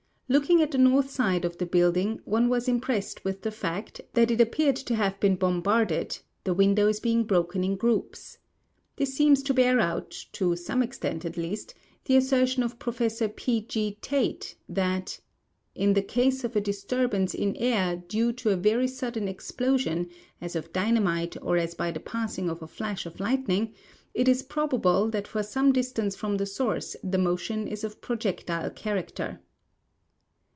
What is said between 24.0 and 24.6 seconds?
it is proVj THE ABERRATION OF SOUND